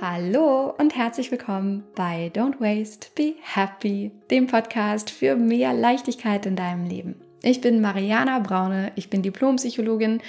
[0.00, 6.56] Hallo und herzlich willkommen bei Don't Waste, Be Happy, dem Podcast für mehr Leichtigkeit in
[6.56, 7.14] deinem Leben.
[7.42, 10.20] Ich bin Mariana Braune, ich bin Diplompsychologin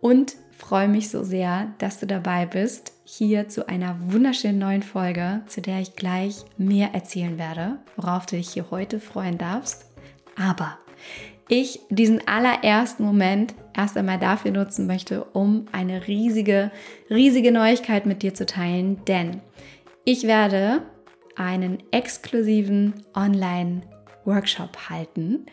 [0.00, 5.42] und freue mich so sehr, dass du dabei bist, hier zu einer wunderschönen neuen Folge,
[5.48, 9.84] zu der ich gleich mehr erzählen werde, worauf du dich hier heute freuen darfst.
[10.34, 10.78] Aber
[11.46, 16.70] ich diesen allerersten Moment erst einmal dafür nutzen möchte, um eine riesige,
[17.08, 19.40] riesige Neuigkeit mit dir zu teilen, denn
[20.04, 20.82] ich werde
[21.36, 25.46] einen exklusiven Online-Workshop halten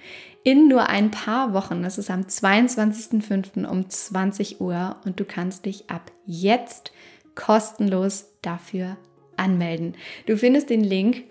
[0.43, 1.83] in nur ein paar Wochen.
[1.83, 3.65] Das ist am 22.05.
[3.65, 6.91] um 20 Uhr und du kannst dich ab jetzt
[7.35, 8.97] kostenlos dafür
[9.35, 9.95] anmelden.
[10.25, 11.25] Du findest den Link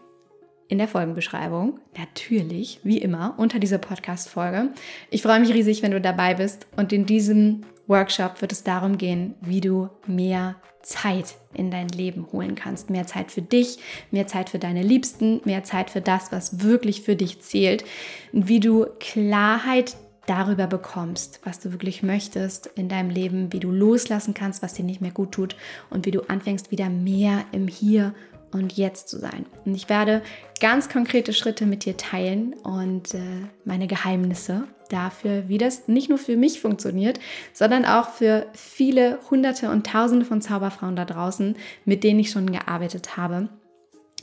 [0.68, 1.80] in der Folgenbeschreibung.
[1.96, 4.70] Natürlich, wie immer, unter dieser Podcast-Folge.
[5.10, 6.66] Ich freue mich riesig, wenn du dabei bist.
[6.76, 12.26] Und in diesem Workshop wird es darum gehen, wie du mehr Zeit in dein Leben
[12.32, 12.90] holen kannst.
[12.90, 13.78] Mehr Zeit für dich,
[14.10, 17.84] mehr Zeit für deine Liebsten, mehr Zeit für das, was wirklich für dich zählt.
[18.32, 23.70] Und wie du Klarheit darüber bekommst, was du wirklich möchtest in deinem Leben, wie du
[23.70, 25.56] loslassen kannst, was dir nicht mehr gut tut
[25.90, 28.14] und wie du anfängst, wieder mehr im Hier
[28.58, 29.46] und Jetzt zu sein.
[29.64, 30.22] Und ich werde
[30.60, 33.20] ganz konkrete Schritte mit dir teilen und äh,
[33.64, 37.18] meine Geheimnisse dafür, wie das nicht nur für mich funktioniert,
[37.52, 42.50] sondern auch für viele Hunderte und Tausende von Zauberfrauen da draußen, mit denen ich schon
[42.50, 43.48] gearbeitet habe.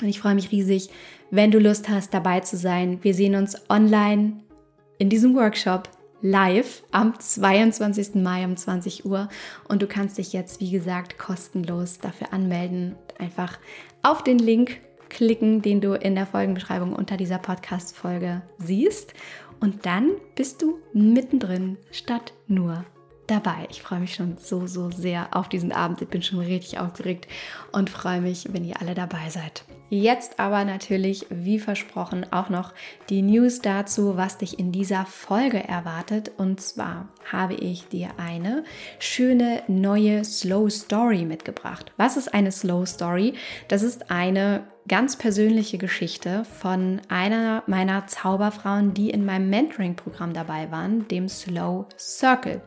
[0.02, 0.90] Und ich freue mich riesig,
[1.32, 3.00] wenn du Lust hast, dabei zu sein.
[3.04, 4.42] Wir sehen uns online
[4.98, 5.90] in diesem Workshop
[6.24, 8.16] live am 22.
[8.16, 9.28] Mai um 20 Uhr
[9.68, 12.96] und du kannst dich jetzt, wie gesagt, kostenlos dafür anmelden.
[13.20, 13.60] Einfach
[14.04, 14.80] auf den Link
[15.10, 19.14] klicken, den du in der Folgenbeschreibung unter dieser Podcast-Folge siehst.
[19.60, 22.86] Und dann bist du mittendrin statt nur
[23.28, 23.68] dabei.
[23.70, 26.02] Ich freue mich schon so, so sehr auf diesen Abend.
[26.02, 27.28] Ich bin schon richtig aufgeregt
[27.72, 29.64] und freue mich, wenn ihr alle dabei seid.
[29.90, 32.74] Jetzt aber natürlich, wie versprochen, auch noch
[33.10, 36.32] die News dazu, was dich in dieser Folge erwartet.
[36.38, 38.64] Und zwar habe ich dir eine
[38.98, 41.92] schöne neue Slow Story mitgebracht.
[41.98, 43.36] Was ist eine Slow Story?
[43.68, 50.72] Das ist eine ganz persönliche Geschichte von einer meiner Zauberfrauen, die in meinem Mentoring-Programm dabei
[50.72, 52.62] waren, dem Slow Circle.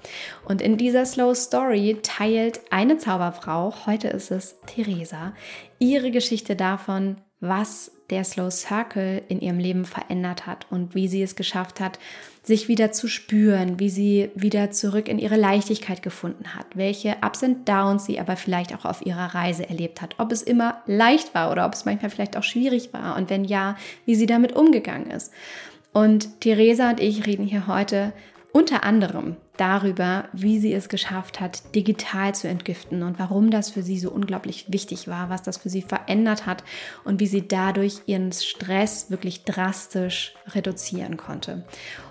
[0.45, 5.35] Und in dieser Slow Story teilt eine Zauberfrau, heute ist es Theresa,
[5.79, 11.23] ihre Geschichte davon, was der Slow Circle in ihrem Leben verändert hat und wie sie
[11.23, 11.99] es geschafft hat,
[12.43, 17.43] sich wieder zu spüren, wie sie wieder zurück in ihre Leichtigkeit gefunden hat, welche Ups
[17.43, 21.35] und Downs sie aber vielleicht auch auf ihrer Reise erlebt hat, ob es immer leicht
[21.35, 24.55] war oder ob es manchmal vielleicht auch schwierig war und wenn ja, wie sie damit
[24.55, 25.33] umgegangen ist.
[25.93, 28.13] Und Theresa und ich reden hier heute
[28.53, 33.83] unter anderem darüber, wie sie es geschafft hat, digital zu entgiften und warum das für
[33.83, 36.65] sie so unglaublich wichtig war, was das für sie verändert hat
[37.05, 41.65] und wie sie dadurch ihren Stress wirklich drastisch reduzieren konnte.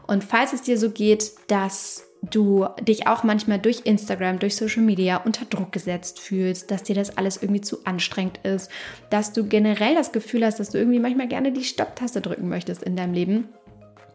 [0.08, 4.84] Und falls es dir so geht, dass du dich auch manchmal durch Instagram, durch Social
[4.84, 8.72] Media unter Druck gesetzt fühlst, dass dir das alles irgendwie zu anstrengend ist,
[9.10, 12.84] dass du generell das Gefühl hast, dass du irgendwie manchmal gerne die Stopptaste drücken möchtest
[12.84, 13.50] in deinem Leben,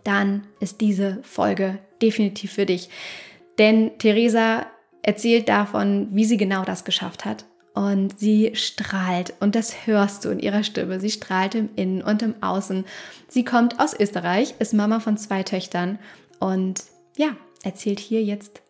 [0.04, 2.88] dann ist diese Folge definitiv für dich.
[3.58, 4.66] Denn Theresa
[5.02, 7.44] erzählt davon, wie sie genau das geschafft hat.
[7.74, 10.98] Und sie strahlt und das hörst du in ihrer Stimme.
[10.98, 12.84] Sie strahlt im Innen und im Außen.
[13.28, 15.98] Sie kommt aus Österreich, ist Mama von zwei Töchtern
[16.40, 16.82] und
[17.16, 18.62] ja, erzählt hier jetzt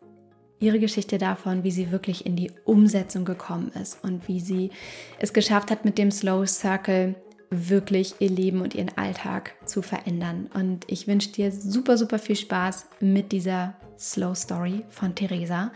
[0.60, 4.70] ihre Geschichte davon, wie sie wirklich in die Umsetzung gekommen ist und wie sie
[5.18, 7.14] es geschafft hat, mit dem Slow Circle
[7.50, 10.48] wirklich ihr Leben und ihren Alltag zu verändern.
[10.54, 15.72] Und ich wünsche dir super, super viel Spaß mit dieser Slow Story von Theresa.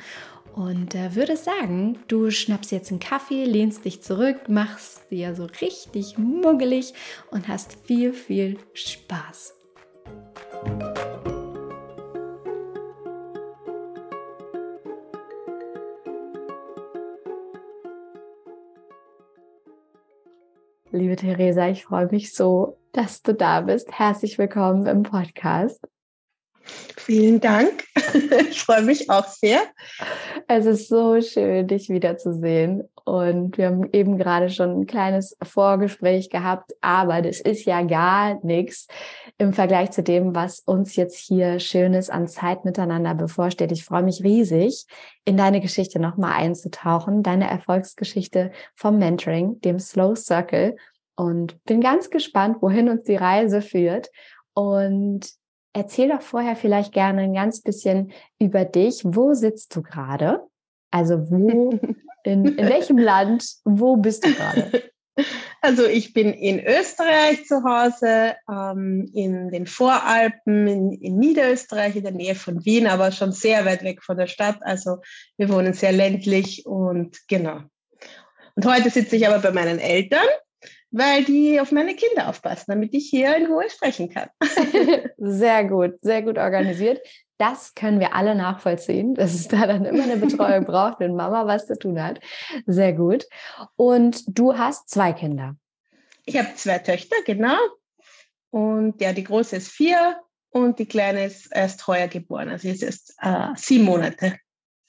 [0.55, 5.47] Und äh, würde sagen, du schnappst jetzt einen Kaffee, lehnst dich zurück, machst dir so
[5.61, 6.95] richtig muggelig
[7.33, 9.55] und hast viel, viel Spaß.
[20.95, 23.91] Liebe Theresa, ich freue mich so, dass du da bist.
[23.91, 25.81] Herzlich willkommen im Podcast.
[26.63, 27.85] Vielen Dank.
[28.49, 29.61] Ich freue mich auch sehr.
[30.47, 32.89] Es ist so schön, dich wiederzusehen.
[33.05, 38.43] Und wir haben eben gerade schon ein kleines Vorgespräch gehabt, aber das ist ja gar
[38.43, 38.89] nichts
[39.37, 43.73] im Vergleich zu dem, was uns jetzt hier Schönes an Zeit miteinander bevorsteht.
[43.73, 44.87] Ich freue mich riesig,
[45.27, 50.77] in deine Geschichte nochmal einzutauchen, deine Erfolgsgeschichte vom Mentoring, dem Slow Circle.
[51.17, 54.11] Und bin ganz gespannt, wohin uns die Reise führt.
[54.55, 55.29] Und
[55.75, 59.03] erzähl doch vorher vielleicht gerne ein ganz bisschen über dich.
[59.05, 60.41] Wo sitzt du gerade?
[60.91, 61.79] Also wo
[62.25, 63.47] In, in welchem Land?
[63.65, 64.83] Wo bist du gerade?
[65.61, 72.03] Also ich bin in Österreich zu Hause, ähm, in den Voralpen, in, in, Niederösterreich, in
[72.03, 74.59] der Nähe von Wien, aber schon sehr weit weg von der Stadt.
[74.63, 74.99] Also
[75.37, 77.61] wir wohnen sehr ländlich und genau.
[78.57, 80.27] Und heute sitze ich aber bei meinen Eltern,
[80.91, 84.29] weil die auf meine Kinder aufpassen, damit ich hier in Ruhe sprechen kann.
[85.17, 87.01] sehr gut, sehr gut organisiert.
[87.45, 91.47] Das können wir alle nachvollziehen, dass es da dann immer eine Betreuung braucht, wenn Mama
[91.47, 92.19] was zu tun hat.
[92.65, 93.27] Sehr gut.
[93.77, 95.55] Und du hast zwei Kinder.
[96.25, 97.59] Ich habe zwei Töchter, genau.
[98.49, 100.17] Und ja, die große ist vier
[100.49, 102.49] und die kleine ist erst heuer geboren.
[102.49, 104.39] Also jetzt ist äh, sieben Monate.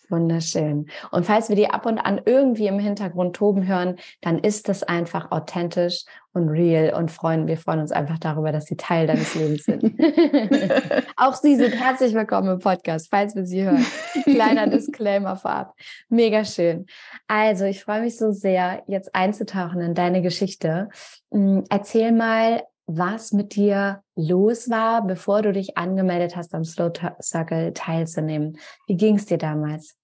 [0.09, 0.87] Wunderschön.
[1.11, 4.83] Und falls wir die ab und an irgendwie im Hintergrund toben hören, dann ist das
[4.83, 9.35] einfach authentisch und real und freuen, wir freuen uns einfach darüber, dass sie Teil deines
[9.35, 9.83] Lebens sind.
[11.15, 13.85] Auch Sie sind herzlich willkommen im Podcast, falls wir Sie hören.
[14.23, 15.73] Kleiner Disclaimer vorab.
[16.09, 16.87] Mega schön.
[17.27, 20.89] Also, ich freue mich so sehr, jetzt einzutauchen in deine Geschichte.
[21.31, 26.91] Hm, erzähl mal, was mit dir los war, bevor du dich angemeldet hast, am Slow
[27.21, 28.59] Circle teilzunehmen.
[28.87, 29.95] Wie ging es dir damals?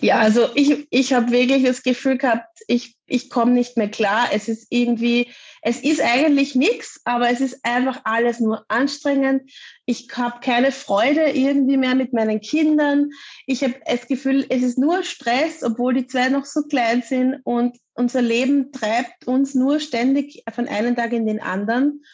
[0.00, 4.28] Ja, also ich, ich habe wirklich das Gefühl gehabt, ich, ich komme nicht mehr klar.
[4.32, 5.32] Es ist irgendwie,
[5.68, 9.50] es ist eigentlich nichts, aber es ist einfach alles nur anstrengend.
[9.84, 13.10] Ich habe keine Freude irgendwie mehr mit meinen Kindern.
[13.46, 17.40] Ich habe das Gefühl, es ist nur Stress, obwohl die zwei noch so klein sind
[17.42, 22.04] und unser Leben treibt uns nur ständig von einem Tag in den anderen.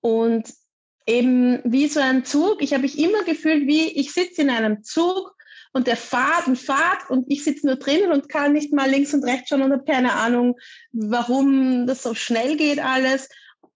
[0.00, 0.48] Und
[1.06, 4.84] eben wie so ein Zug, ich habe mich immer gefühlt, wie ich sitze in einem
[4.84, 5.36] Zug
[5.72, 9.14] und der fahrt und fahrt und ich sitze nur drinnen und kann nicht mal links
[9.14, 10.56] und rechts schauen und habe keine Ahnung,
[10.92, 13.28] warum das so schnell geht alles.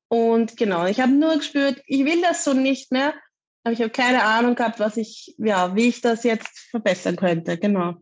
[0.09, 3.15] Und genau, ich habe nur gespürt, ich will das so nicht mehr,
[3.65, 7.59] aber ich habe keine Ahnung gehabt, was ich, ja, wie ich das jetzt verbessern könnte.
[7.59, 7.97] Genau.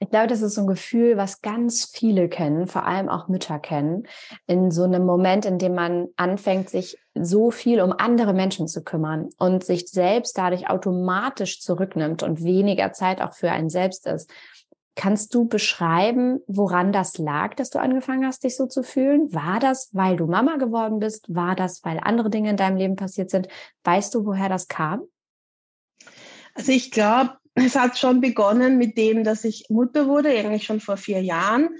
[0.00, 3.58] Ich glaube, das ist so ein Gefühl, was ganz viele kennen, vor allem auch Mütter
[3.58, 4.06] kennen,
[4.46, 8.82] in so einem Moment, in dem man anfängt, sich so viel um andere Menschen zu
[8.82, 14.30] kümmern und sich selbst dadurch automatisch zurücknimmt und weniger Zeit auch für einen selbst ist.
[14.96, 19.32] Kannst du beschreiben, woran das lag, dass du angefangen hast, dich so zu fühlen?
[19.34, 21.34] War das, weil du Mama geworden bist?
[21.34, 23.48] War das, weil andere Dinge in deinem Leben passiert sind?
[23.82, 25.02] Weißt du, woher das kam?
[26.54, 30.80] Also ich glaube, es hat schon begonnen mit dem, dass ich Mutter wurde, eigentlich schon
[30.80, 31.70] vor vier Jahren.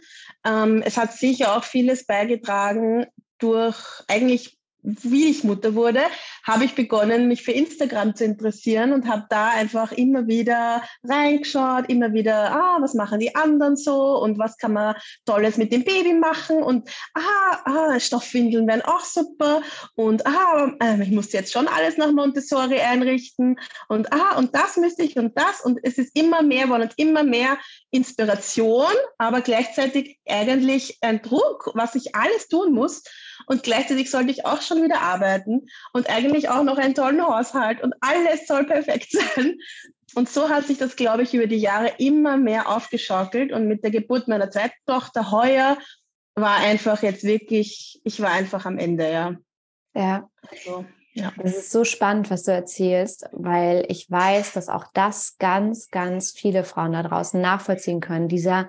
[0.45, 3.07] Ähm, es hat sicher auch vieles beigetragen
[3.39, 3.77] durch
[4.09, 6.03] eigentlich wie ich Mutter wurde,
[6.47, 11.89] habe ich begonnen, mich für Instagram zu interessieren und habe da einfach immer wieder reingeschaut,
[11.89, 14.95] immer wieder, ah, was machen die anderen so und was kann man
[15.25, 19.63] Tolles mit dem Baby machen und ah, ah Stoffwindeln wären auch super
[19.95, 23.59] und ah, äh, ich muss jetzt schon alles nach Montessori einrichten
[23.89, 27.23] und ah, und das müsste ich und das und es ist immer mehr und immer
[27.23, 27.57] mehr
[27.91, 33.03] Inspiration, aber gleichzeitig eigentlich ein Druck, was ich alles tun muss
[33.47, 37.83] und gleichzeitig sollte ich auch schon wieder arbeiten und eigentlich auch noch einen tollen Haushalt
[37.83, 39.59] und alles soll perfekt sein.
[40.15, 43.53] Und so hat sich das, glaube ich, über die Jahre immer mehr aufgeschaukelt.
[43.53, 45.77] Und mit der Geburt meiner zweiten Tochter heuer
[46.37, 49.37] war einfach jetzt wirklich, ich war einfach am Ende, ja.
[49.95, 50.29] Ja.
[50.51, 51.33] Also, ja.
[51.37, 56.33] Das ist so spannend, was du erzählst, weil ich weiß, dass auch das ganz, ganz
[56.33, 58.29] viele Frauen da draußen nachvollziehen können.
[58.29, 58.69] Dieser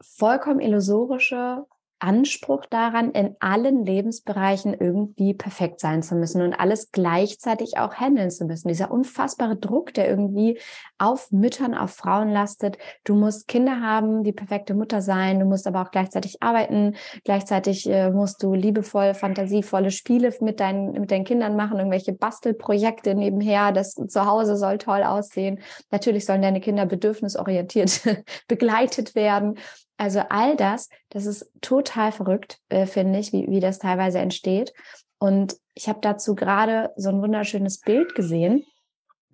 [0.00, 1.64] vollkommen illusorische
[2.04, 8.30] Anspruch daran, in allen Lebensbereichen irgendwie perfekt sein zu müssen und alles gleichzeitig auch handeln
[8.30, 8.68] zu müssen.
[8.68, 10.58] Dieser unfassbare Druck, der irgendwie
[10.98, 12.76] auf Müttern, auf Frauen lastet.
[13.04, 16.94] Du musst Kinder haben, die perfekte Mutter sein, du musst aber auch gleichzeitig arbeiten,
[17.24, 23.14] gleichzeitig äh, musst du liebevoll, fantasievolle Spiele mit deinen, mit deinen Kindern machen, irgendwelche Bastelprojekte
[23.14, 25.60] nebenher, das zu Hause soll toll aussehen.
[25.90, 28.02] Natürlich sollen deine Kinder bedürfnisorientiert
[28.46, 29.58] begleitet werden.
[29.96, 34.72] Also all das, das ist total verrückt, äh, finde ich, wie, wie das teilweise entsteht.
[35.18, 38.64] Und ich habe dazu gerade so ein wunderschönes Bild gesehen,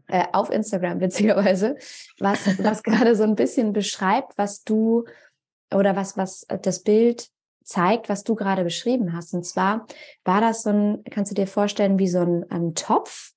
[0.09, 1.77] äh, auf Instagram witzigerweise,
[2.19, 5.05] was, was gerade so ein bisschen beschreibt, was du
[5.73, 7.29] oder was, was das Bild
[7.65, 9.33] zeigt, was du gerade beschrieben hast.
[9.33, 9.87] Und zwar
[10.25, 13.33] war das so ein, kannst du dir vorstellen, wie so ein, ein Topf,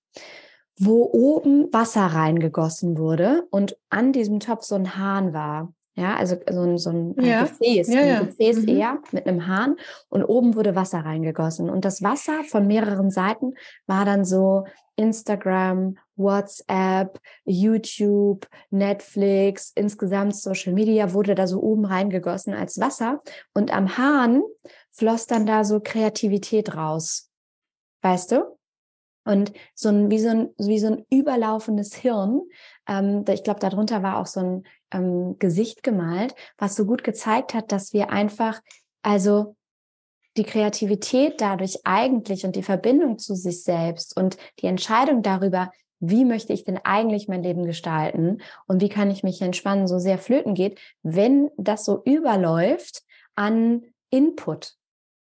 [0.77, 5.71] wo oben Wasser reingegossen wurde und an diesem Topf so ein Hahn war.
[5.95, 7.43] Ja, also so ein, so ein ja.
[7.43, 8.19] Gefäß, ja, ja.
[8.19, 8.67] ein Gefäß mhm.
[8.67, 9.75] eher mit einem Hahn
[10.09, 11.69] und oben wurde Wasser reingegossen.
[11.69, 13.53] Und das Wasser von mehreren Seiten
[13.85, 22.53] war dann so Instagram, WhatsApp, YouTube, Netflix, insgesamt Social Media wurde da so oben reingegossen
[22.53, 23.21] als Wasser.
[23.53, 24.41] Und am Hahn
[24.91, 27.29] floss dann da so Kreativität raus.
[28.01, 28.57] Weißt du?
[29.25, 32.41] Und so ein, wie so ein, wie so ein überlaufendes Hirn,
[32.87, 37.53] ähm, ich glaube, darunter war auch so ein ähm, Gesicht gemalt, was so gut gezeigt
[37.53, 38.61] hat, dass wir einfach,
[39.01, 39.55] also
[40.35, 46.25] die Kreativität dadurch eigentlich und die Verbindung zu sich selbst und die Entscheidung darüber, wie
[46.25, 50.17] möchte ich denn eigentlich mein Leben gestalten und wie kann ich mich entspannen, so sehr
[50.17, 53.03] flöten geht, wenn das so überläuft
[53.35, 54.73] an Input.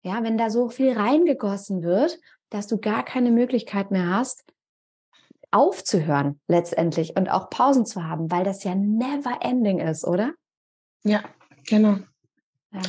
[0.03, 2.17] Ja, wenn da so viel reingegossen wird,
[2.51, 4.43] dass du gar keine Möglichkeit mehr hast,
[5.49, 10.33] aufzuhören letztendlich und auch Pausen zu haben, weil das ja never ending ist, oder?
[11.03, 11.23] Ja,
[11.67, 11.97] genau.
[12.71, 12.81] Ja.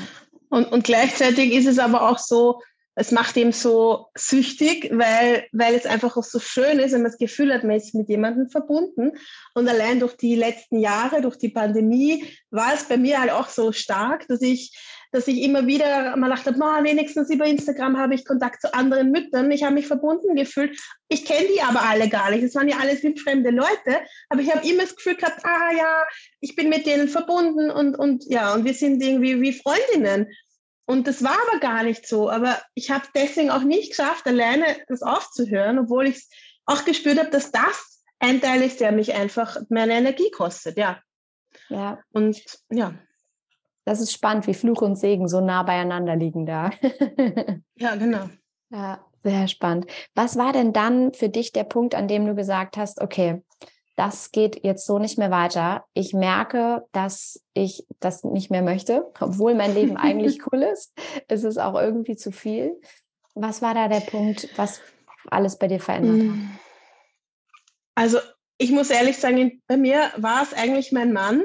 [0.49, 2.61] Und, und gleichzeitig ist es aber auch so,
[2.95, 7.11] es macht ihm so süchtig, weil, weil es einfach auch so schön ist, wenn man
[7.11, 9.13] das Gefühl hat, man ist mit jemandem verbunden.
[9.55, 13.49] Und allein durch die letzten Jahre, durch die Pandemie, war es bei mir halt auch
[13.49, 14.77] so stark, dass ich,
[15.13, 19.11] dass ich immer wieder mal dachte, oh, wenigstens über Instagram habe ich Kontakt zu anderen
[19.11, 19.51] Müttern.
[19.51, 20.79] Ich habe mich verbunden gefühlt.
[21.09, 22.43] Ich kenne die aber alle gar nicht.
[22.43, 24.01] Es waren ja alles wildfremde Leute.
[24.31, 26.05] Aber ich habe immer das Gefühl gehabt, ah ja,
[26.41, 30.29] ich bin mit denen verbunden und, und ja, und wir sind irgendwie wie Freundinnen.
[30.87, 32.31] Und das war aber gar nicht so.
[32.31, 36.27] Aber ich habe deswegen auch nicht geschafft, alleine das aufzuhören, obwohl ich
[36.65, 40.79] auch gespürt habe, dass das ein Teil ist, der mich einfach meine Energie kostet.
[40.79, 41.03] Ja.
[41.69, 41.99] Ja.
[42.13, 42.41] Und
[42.71, 42.95] ja.
[43.85, 46.71] Das ist spannend, wie Fluch und Segen so nah beieinander liegen da.
[47.77, 48.29] ja, genau.
[48.71, 49.87] Ja, sehr spannend.
[50.15, 53.43] Was war denn dann für dich der Punkt, an dem du gesagt hast, okay,
[53.97, 55.85] das geht jetzt so nicht mehr weiter.
[55.93, 60.93] Ich merke, dass ich das nicht mehr möchte, obwohl mein Leben eigentlich cool ist.
[61.29, 62.81] Es ist auch irgendwie zu viel.
[63.35, 64.81] Was war da der Punkt, was
[65.31, 66.37] alles bei dir verändert hat?
[66.37, 66.59] Mm.
[67.95, 68.19] Also
[68.59, 71.43] ich muss ehrlich sagen, bei mir war es eigentlich mein Mann,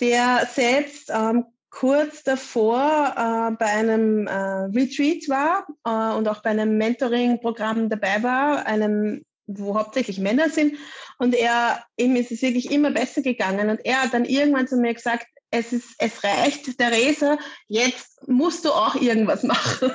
[0.00, 1.44] der selbst ähm,
[1.74, 8.22] kurz davor äh, bei einem äh, Retreat war äh, und auch bei einem Mentoring-Programm dabei
[8.22, 10.76] war, einem wo hauptsächlich Männer sind.
[11.18, 13.68] Und er, ihm ist es wirklich immer besser gegangen.
[13.68, 18.64] Und er hat dann irgendwann zu mir gesagt, es ist, es reicht, Theresa, jetzt musst
[18.64, 19.92] du auch irgendwas machen.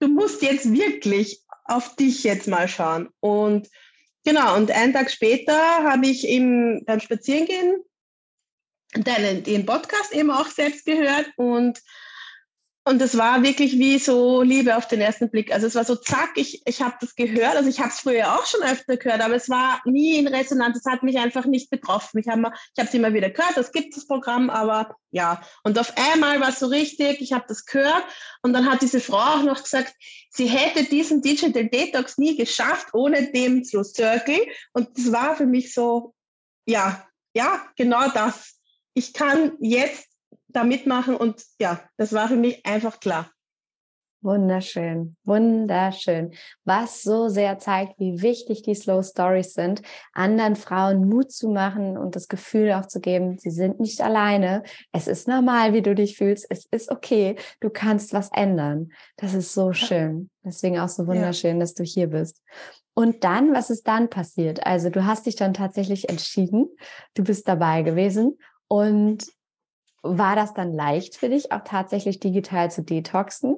[0.00, 3.10] Du musst jetzt wirklich auf dich jetzt mal schauen.
[3.20, 3.68] Und
[4.24, 7.84] genau, und einen Tag später habe ich ihm beim Spazierengehen
[8.94, 11.80] deinen, den Podcast eben auch selbst gehört und
[12.84, 15.52] und es war wirklich wie so Liebe auf den ersten Blick.
[15.52, 17.54] Also es war so zack, ich, ich habe das gehört.
[17.54, 20.78] Also ich habe es früher auch schon öfter gehört, aber es war nie in Resonanz.
[20.78, 22.18] Es hat mich einfach nicht betroffen.
[22.18, 25.42] Ich habe es immer wieder gehört, es gibt das Programm, aber ja.
[25.62, 28.02] Und auf einmal war es so richtig, ich habe das gehört.
[28.42, 29.94] Und dann hat diese Frau auch noch gesagt,
[30.30, 34.46] sie hätte diesen Digital Detox nie geschafft ohne dem Slow Circle.
[34.72, 36.14] Und das war für mich so,
[36.64, 38.59] ja, ja, genau das.
[39.00, 40.10] Ich kann jetzt
[40.48, 43.30] da mitmachen und ja, das war für mich einfach klar.
[44.20, 46.34] Wunderschön, wunderschön.
[46.66, 49.80] Was so sehr zeigt, wie wichtig die Slow Stories sind,
[50.12, 54.64] anderen Frauen Mut zu machen und das Gefühl auch zu geben, sie sind nicht alleine.
[54.92, 56.44] Es ist normal, wie du dich fühlst.
[56.50, 57.36] Es ist okay.
[57.60, 58.92] Du kannst was ändern.
[59.16, 60.28] Das ist so schön.
[60.44, 61.60] Deswegen auch so wunderschön, ja.
[61.60, 62.42] dass du hier bist.
[62.92, 64.66] Und dann, was ist dann passiert?
[64.66, 66.68] Also du hast dich dann tatsächlich entschieden.
[67.14, 68.36] Du bist dabei gewesen
[68.70, 69.26] und
[70.02, 73.56] war das dann leicht für dich, auch tatsächlich digital zu detoxen?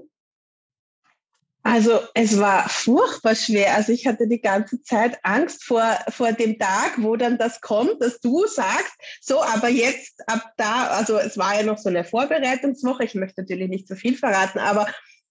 [1.62, 3.76] Also es war furchtbar schwer.
[3.76, 8.00] Also ich hatte die ganze Zeit Angst vor, vor dem Tag, wo dann das kommt,
[8.00, 12.04] dass du sagst, so, aber jetzt ab da, also es war ja noch so eine
[12.04, 14.88] Vorbereitungswoche, ich möchte natürlich nicht zu viel verraten, aber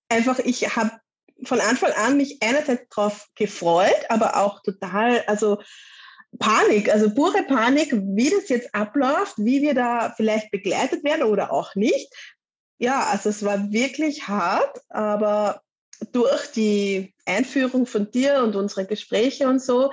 [0.07, 0.91] einfach, ich habe
[1.43, 5.57] von Anfang an mich einerseits darauf gefreut, aber auch total, also
[6.39, 11.51] Panik, also pure Panik, wie das jetzt abläuft, wie wir da vielleicht begleitet werden oder
[11.51, 12.13] auch nicht.
[12.79, 15.61] Ja, also es war wirklich hart, aber
[16.11, 19.91] durch die Einführung von dir und unsere Gespräche und so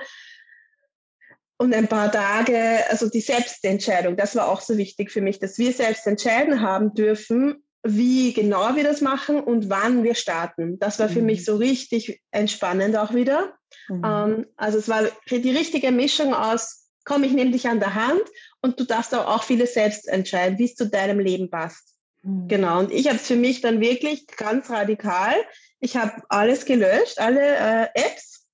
[1.59, 5.57] und ein paar Tage, also die Selbstentscheidung, das war auch so wichtig für mich, dass
[5.57, 10.79] wir selbst entscheiden haben dürfen, wie genau wir das machen und wann wir starten.
[10.79, 11.27] Das war für mhm.
[11.27, 13.53] mich so richtig entspannend auch wieder.
[13.87, 14.01] Mhm.
[14.05, 18.23] Ähm, also es war die richtige Mischung aus, komm, ich nehme dich an der Hand
[18.61, 21.95] und du darfst auch vieles selbst entscheiden, wie es zu deinem Leben passt.
[22.23, 22.47] Mhm.
[22.47, 25.35] Genau, und ich habe es für mich dann wirklich ganz radikal.
[25.79, 28.45] Ich habe alles gelöscht, alle äh, Apps.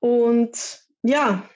[0.00, 1.48] Und ja,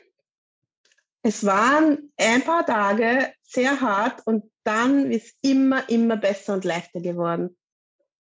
[1.23, 7.01] es waren ein paar Tage sehr hart und dann ist immer, immer besser und leichter
[7.01, 7.57] geworden.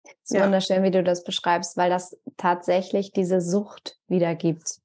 [0.05, 0.45] Es ist ja.
[0.45, 4.81] wunderschön, wie du das beschreibst, weil das tatsächlich diese Sucht wiedergibt,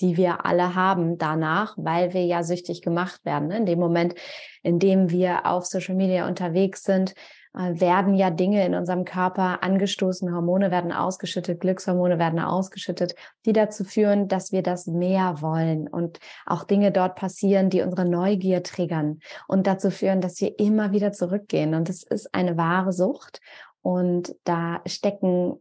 [0.00, 3.48] die wir alle haben danach, weil wir ja süchtig gemacht werden.
[3.48, 3.58] Ne?
[3.58, 4.14] In dem Moment,
[4.62, 7.14] in dem wir auf Social Media unterwegs sind,
[7.58, 13.14] werden ja Dinge in unserem Körper angestoßen, Hormone werden ausgeschüttet, Glückshormone werden ausgeschüttet,
[13.46, 18.08] die dazu führen, dass wir das mehr wollen und auch Dinge dort passieren, die unsere
[18.08, 21.74] Neugier triggern und dazu führen, dass wir immer wieder zurückgehen.
[21.74, 23.40] Und es ist eine wahre Sucht.
[23.82, 25.60] Und da stecken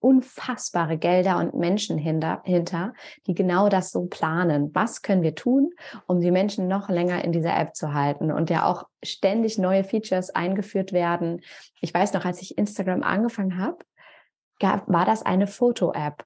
[0.00, 2.92] unfassbare Gelder und Menschen hinter, hinter,
[3.26, 4.70] die genau das so planen.
[4.74, 5.70] Was können wir tun,
[6.06, 9.84] um die Menschen noch länger in dieser App zu halten und ja auch ständig neue
[9.84, 11.40] Features eingeführt werden.
[11.80, 13.78] Ich weiß noch, als ich Instagram angefangen habe,
[14.60, 16.24] war das eine Foto-App.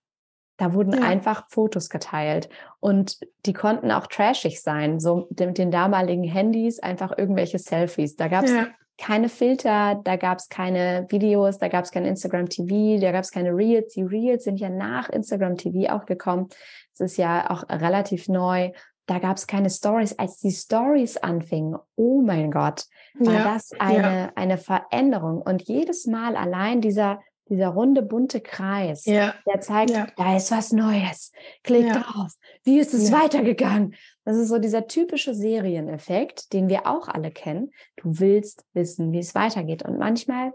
[0.59, 1.03] Da wurden ja.
[1.03, 7.17] einfach Fotos geteilt und die konnten auch trashig sein, so mit den damaligen Handys einfach
[7.17, 8.17] irgendwelche Selfies.
[8.17, 8.69] Da gab es ja
[9.03, 13.25] keine Filter, da gab es keine Videos, da gab es kein Instagram TV, da gab
[13.25, 13.95] es keine Reels.
[13.95, 16.49] Die Reels sind ja nach Instagram TV auch gekommen.
[16.95, 18.71] Es ist ja auch relativ neu.
[19.07, 20.17] Da gab es keine Stories.
[20.21, 22.85] Als die Stories anfingen, oh mein Gott,
[23.19, 24.33] war ja, das eine, ja.
[24.37, 25.43] eine Veränderung.
[25.43, 27.19] Und jedes Mal allein dieser
[27.53, 29.35] dieser runde bunte Kreis, ja.
[29.47, 30.07] der zeigt, ja.
[30.17, 31.33] da ist was Neues.
[31.63, 32.01] Klick ja.
[32.01, 32.33] drauf.
[32.65, 33.95] Wie ist es weitergegangen?
[34.25, 37.71] Das ist so dieser typische Serieneffekt, den wir auch alle kennen.
[37.97, 39.85] Du willst wissen, wie es weitergeht.
[39.85, 40.53] Und manchmal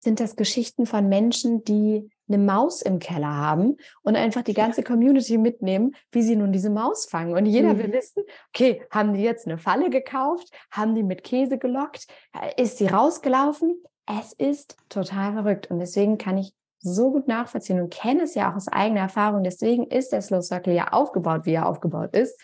[0.00, 4.82] sind das Geschichten von Menschen, die eine Maus im Keller haben und einfach die ganze
[4.82, 7.34] Community mitnehmen, wie sie nun diese Maus fangen.
[7.34, 7.78] Und jeder mhm.
[7.78, 10.50] will wissen, okay, haben die jetzt eine Falle gekauft?
[10.70, 12.06] Haben die mit Käse gelockt?
[12.56, 13.82] Ist sie rausgelaufen?
[14.06, 18.50] Es ist total verrückt und deswegen kann ich so gut nachvollziehen und kenne es ja
[18.50, 19.42] auch aus eigener Erfahrung.
[19.42, 22.40] Deswegen ist der Slow Circle ja aufgebaut, wie er aufgebaut ist,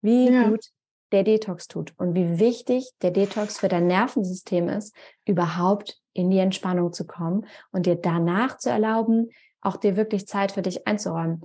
[0.00, 0.48] wie ja.
[0.48, 0.64] gut
[1.12, 4.94] der Detox tut und wie wichtig der Detox für dein Nervensystem ist,
[5.26, 10.52] überhaupt in die Entspannung zu kommen und dir danach zu erlauben, auch dir wirklich Zeit
[10.52, 11.42] für dich einzuräumen.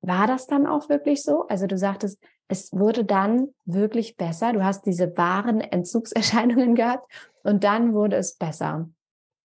[0.00, 1.46] War das dann auch wirklich so?
[1.48, 4.52] Also du sagtest, es wurde dann wirklich besser.
[4.52, 7.10] Du hast diese wahren Entzugserscheinungen gehabt
[7.42, 8.88] und dann wurde es besser.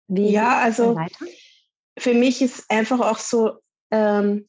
[0.09, 0.99] Wie ja, also
[1.99, 3.59] für mich ist einfach auch so,
[3.91, 4.49] ähm,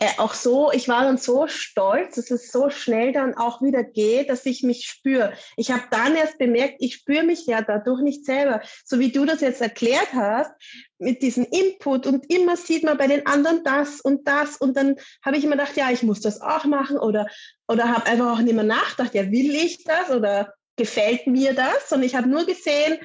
[0.00, 3.82] äh, auch so, ich war dann so stolz, dass es so schnell dann auch wieder
[3.82, 5.32] geht, dass ich mich spüre.
[5.56, 8.60] Ich habe dann erst bemerkt, ich spüre mich ja dadurch nicht selber.
[8.84, 10.52] So wie du das jetzt erklärt hast,
[10.98, 14.96] mit diesem Input und immer sieht man bei den anderen das und das und dann
[15.24, 17.26] habe ich immer gedacht, ja, ich muss das auch machen oder,
[17.66, 21.90] oder habe einfach auch nicht mehr nachgedacht, ja, will ich das oder gefällt mir das?
[21.90, 22.98] Und ich habe nur gesehen,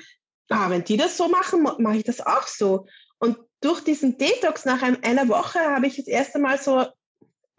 [0.50, 2.88] ah, wenn die das so machen, mache ich das auch so.
[3.20, 6.86] Und durch diesen Detox nach einer Woche habe ich das erste Mal so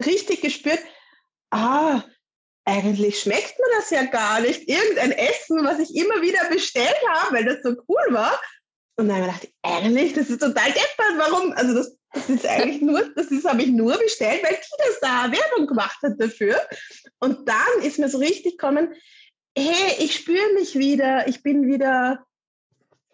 [0.05, 0.79] richtig gespürt,
[1.51, 2.03] ah,
[2.65, 4.67] eigentlich schmeckt mir das ja gar nicht.
[4.67, 8.39] Irgendein Essen, was ich immer wieder bestellt habe, weil das so cool war.
[8.97, 11.17] Und dann habe ich ehrlich, das ist total deppert.
[11.17, 11.51] Warum?
[11.53, 15.31] Also das, das ist eigentlich nur, das habe ich nur bestellt, weil die das da
[15.31, 16.59] Werbung gemacht hat dafür.
[17.19, 18.93] Und dann ist mir so richtig gekommen,
[19.57, 22.25] hey, ich spüre mich wieder, ich bin wieder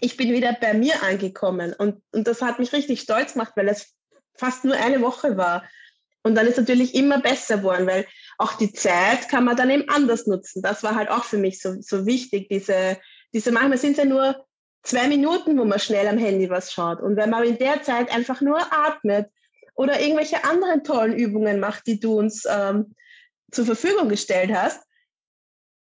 [0.02, 1.74] ich bin wieder bei mir angekommen.
[1.74, 3.96] Und, und das hat mich richtig stolz gemacht, weil es
[4.36, 5.64] fast nur eine Woche war.
[6.24, 8.06] Und dann ist natürlich immer besser geworden, weil
[8.38, 10.62] auch die Zeit kann man dann eben anders nutzen.
[10.62, 12.50] Das war halt auch für mich so, so wichtig.
[12.50, 12.98] Diese,
[13.34, 14.46] diese, manchmal sind es ja nur
[14.84, 17.00] zwei Minuten, wo man schnell am Handy was schaut.
[17.00, 19.30] Und wenn man in der Zeit einfach nur atmet
[19.76, 22.96] oder irgendwelche anderen tollen Übungen macht, die du uns ähm,
[23.52, 24.84] zur Verfügung gestellt hast,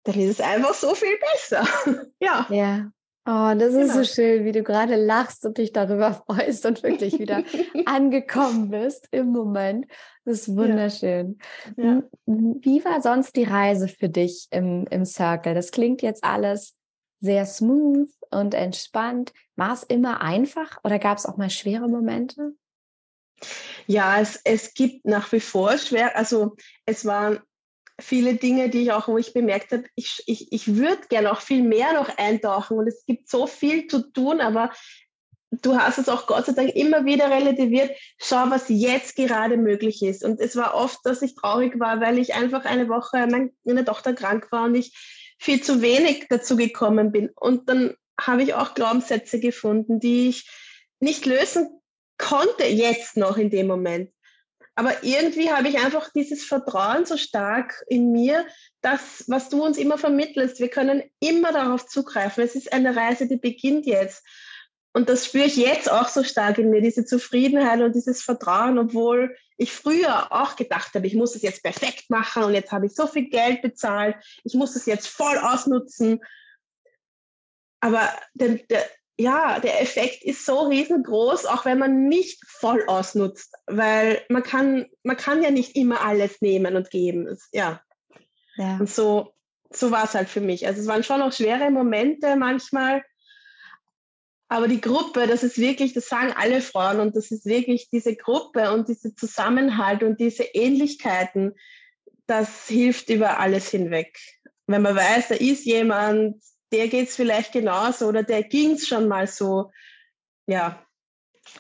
[0.05, 1.67] dann ist es einfach so viel besser.
[2.21, 2.47] ja.
[2.51, 2.91] Ja,
[3.33, 3.95] Oh, das ist genau.
[3.95, 7.45] so schön, wie du gerade lachst und dich darüber freust und wirklich wieder
[7.87, 9.87] angekommen bist im Moment.
[10.25, 11.39] Das ist wunderschön.
[11.77, 11.85] Ja.
[11.85, 12.03] Ja.
[12.27, 15.55] Wie war sonst die Reise für dich im, im Circle?
[15.55, 16.77] Das klingt jetzt alles
[17.21, 19.33] sehr smooth und entspannt.
[19.55, 22.55] War es immer einfach oder gab es auch mal schwere Momente?
[23.87, 27.39] Ja, es, es gibt nach wie vor schwer, also es waren
[28.01, 31.41] viele Dinge, die ich auch, wo ich bemerkt habe, ich, ich, ich würde gerne auch
[31.41, 34.71] viel mehr noch eintauchen und es gibt so viel zu tun, aber
[35.51, 40.03] du hast es auch Gott sei Dank immer wieder relativiert, schau, was jetzt gerade möglich
[40.03, 40.25] ist.
[40.25, 43.27] Und es war oft, dass ich traurig war, weil ich einfach eine Woche,
[43.65, 44.97] meine Tochter krank war und ich
[45.39, 47.31] viel zu wenig dazu gekommen bin.
[47.35, 50.49] Und dann habe ich auch Glaubenssätze gefunden, die ich
[51.01, 51.81] nicht lösen
[52.19, 54.13] konnte jetzt noch in dem Moment.
[54.81, 58.47] Aber irgendwie habe ich einfach dieses Vertrauen so stark in mir,
[58.81, 62.43] dass, was du uns immer vermittelst, wir können immer darauf zugreifen.
[62.43, 64.25] Es ist eine Reise, die beginnt jetzt.
[64.95, 68.79] Und das spüre ich jetzt auch so stark in mir, diese Zufriedenheit und dieses Vertrauen,
[68.79, 72.87] obwohl ich früher auch gedacht habe, ich muss es jetzt perfekt machen und jetzt habe
[72.87, 76.21] ich so viel Geld bezahlt, ich muss es jetzt voll ausnutzen.
[77.81, 78.89] Aber der, der,
[79.21, 84.87] ja, der Effekt ist so riesengroß, auch wenn man nicht voll ausnutzt, weil man kann,
[85.03, 87.29] man kann ja nicht immer alles nehmen und geben.
[87.53, 87.83] ja.
[88.57, 88.77] ja.
[88.79, 89.35] Und so,
[89.71, 90.67] so war es halt für mich.
[90.67, 93.03] Also es waren schon auch schwere Momente manchmal,
[94.53, 98.17] Aber die Gruppe, das ist wirklich, das sagen alle Frauen und das ist wirklich diese
[98.17, 101.55] Gruppe und diese Zusammenhalt und diese Ähnlichkeiten,
[102.27, 104.19] das hilft über alles hinweg.
[104.67, 108.87] Wenn man weiß, da ist jemand, der geht es vielleicht genauso oder der ging es
[108.87, 109.71] schon mal so.
[110.47, 110.85] Ja,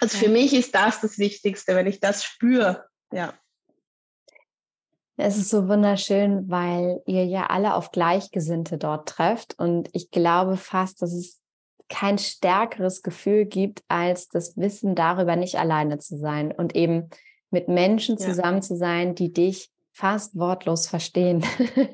[0.00, 2.86] also für mich ist das das Wichtigste, wenn ich das spüre.
[3.12, 3.34] Ja.
[5.16, 9.58] Es ist so wunderschön, weil ihr ja alle auf Gleichgesinnte dort trefft.
[9.58, 11.40] Und ich glaube fast, dass es
[11.88, 17.10] kein stärkeres Gefühl gibt, als das Wissen darüber, nicht alleine zu sein und eben
[17.50, 18.62] mit Menschen zusammen ja.
[18.62, 19.70] zu sein, die dich
[20.00, 21.44] fast wortlos verstehen.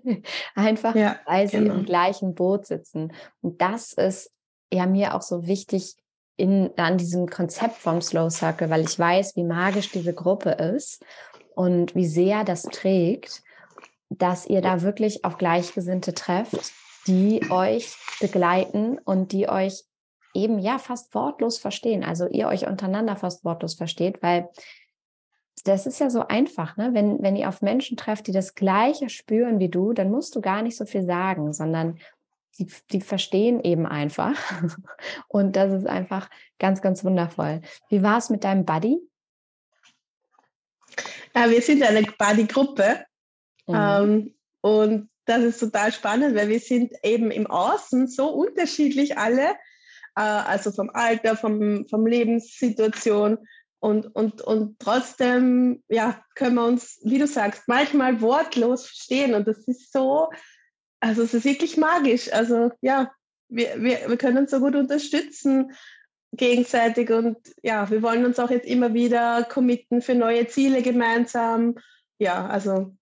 [0.54, 1.74] Einfach, ja, weil sie genau.
[1.74, 3.12] im gleichen Boot sitzen.
[3.42, 4.32] Und das ist
[4.72, 5.96] ja mir auch so wichtig
[6.36, 11.04] in, an diesem Konzept vom Slow Circle, weil ich weiß, wie magisch diese Gruppe ist
[11.56, 13.42] und wie sehr das trägt,
[14.08, 16.72] dass ihr da wirklich auf Gleichgesinnte trefft,
[17.08, 19.82] die euch begleiten und die euch
[20.32, 22.04] eben ja fast wortlos verstehen.
[22.04, 24.48] Also ihr euch untereinander fast wortlos versteht, weil
[25.64, 26.90] das ist ja so einfach, ne?
[26.92, 30.40] Wenn, wenn ihr auf Menschen trefft, die das Gleiche spüren wie du, dann musst du
[30.40, 31.98] gar nicht so viel sagen, sondern
[32.58, 34.34] die, die verstehen eben einfach.
[35.28, 37.62] Und das ist einfach ganz, ganz wundervoll.
[37.88, 38.98] Wie war es mit deinem Buddy?
[41.34, 43.04] Ja, wir sind eine Buddy-Gruppe.
[43.66, 43.74] Mhm.
[43.74, 49.50] Ähm, und das ist total spannend, weil wir sind eben im Außen so unterschiedlich alle,
[50.16, 53.38] äh, also vom Alter, vom, vom Lebenssituation.
[53.86, 59.32] Und, und, und trotzdem ja, können wir uns, wie du sagst, manchmal wortlos verstehen.
[59.32, 60.28] Und das ist so,
[60.98, 62.32] also es ist wirklich magisch.
[62.32, 63.12] Also ja,
[63.48, 65.70] wir, wir, wir können uns so gut unterstützen
[66.32, 71.76] gegenseitig und ja, wir wollen uns auch jetzt immer wieder committen für neue Ziele gemeinsam.
[72.18, 72.96] Ja, also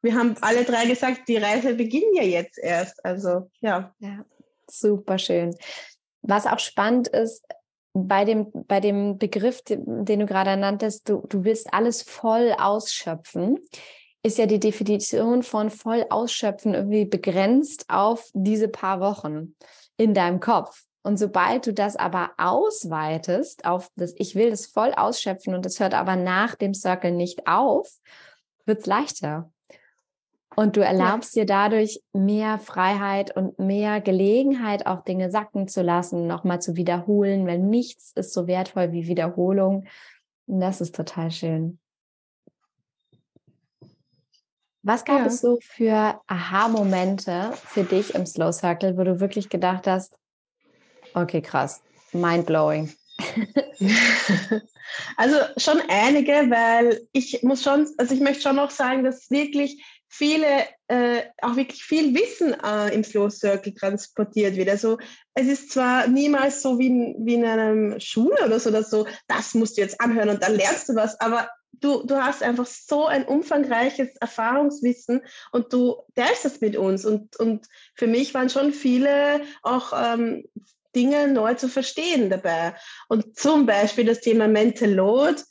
[0.00, 3.04] wir haben alle drei gesagt, die Reise beginnt ja jetzt erst.
[3.04, 3.94] Also ja.
[3.98, 4.24] Ja,
[4.66, 5.54] super schön.
[6.22, 7.44] Was auch spannend ist,
[8.04, 13.58] bei dem, bei dem Begriff, den, du gerade nanntest, du, du willst alles voll ausschöpfen
[14.26, 19.54] ist ja die Definition von voll ausschöpfen irgendwie begrenzt auf diese paar Wochen
[19.96, 20.82] in deinem Kopf.
[21.02, 25.78] Und sobald du das aber ausweitest auf das, ich will das voll ausschöpfen und das
[25.78, 27.88] hört aber nach dem Circle nicht auf,
[28.64, 29.48] wird es leichter.
[30.56, 31.42] Und du erlaubst ja.
[31.42, 37.46] dir dadurch mehr Freiheit und mehr Gelegenheit, auch Dinge sacken zu lassen, nochmal zu wiederholen,
[37.46, 39.86] weil nichts ist so wertvoll wie Wiederholung.
[40.46, 41.78] Und das ist total schön.
[44.82, 45.26] Was gab ja.
[45.26, 50.16] es so für Aha-Momente für dich im Slow Circle, wo du wirklich gedacht hast,
[51.12, 52.90] okay, krass, mind blowing?
[55.16, 59.82] also schon einige, weil ich muss schon, also ich möchte schon noch sagen, dass wirklich
[60.08, 64.68] viele, äh, auch wirklich viel Wissen äh, im Slow Circle transportiert wird.
[64.68, 64.98] Also
[65.34, 69.06] es ist zwar niemals so wie in, wie in einer Schule oder so, dass so,
[69.28, 71.48] das musst du jetzt anhören und dann lernst du was, aber
[71.80, 77.04] du, du hast einfach so ein umfangreiches Erfahrungswissen und du teilst das mit uns.
[77.04, 80.44] Und, und für mich waren schon viele auch ähm,
[80.94, 82.74] Dinge neu zu verstehen dabei.
[83.08, 85.42] Und zum Beispiel das Thema Mental Load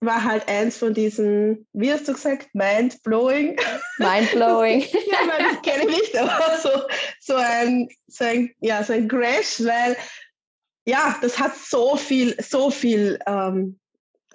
[0.00, 3.56] war halt eins von diesen, wie hast du gesagt, mind-blowing?
[3.98, 4.80] Mind-blowing.
[4.92, 6.70] ja, weil das kenne ich nicht, aber so,
[7.20, 9.96] so, ein, so, ein, ja, so ein Crash, weil
[10.86, 13.78] ja, das hat so viel, so viel ähm,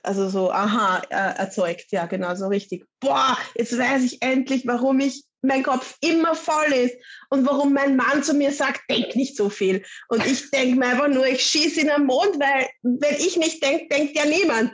[0.04, 2.86] also so, aha, äh, erzeugt, ja, genau, so richtig.
[3.00, 6.96] Boah, jetzt weiß ich endlich, warum ich mein Kopf immer voll ist
[7.30, 9.84] und warum mein Mann zu mir sagt, denk nicht so viel.
[10.10, 13.64] Und ich denke mir einfach nur, ich schieße in den Mond, weil wenn ich nicht
[13.64, 14.74] denke, denkt ja niemand.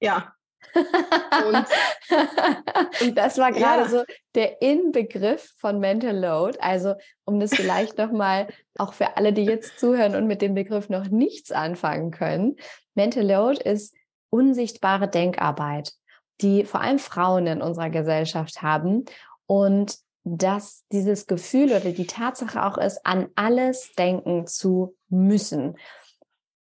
[0.00, 0.32] Ja.
[0.74, 1.66] Und,
[3.00, 3.88] und das war gerade ja.
[3.88, 6.58] so der Inbegriff von Mental Load.
[6.60, 8.48] Also um das vielleicht nochmal
[8.78, 12.56] auch für alle, die jetzt zuhören und mit dem Begriff noch nichts anfangen können.
[12.94, 13.94] Mental Load ist
[14.30, 15.92] unsichtbare Denkarbeit,
[16.40, 19.04] die vor allem Frauen in unserer Gesellschaft haben
[19.46, 19.96] und
[20.28, 25.76] dass dieses Gefühl oder die Tatsache auch ist, an alles denken zu müssen.